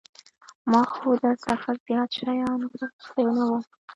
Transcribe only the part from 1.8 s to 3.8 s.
زيات شيان غوښتي نه وو.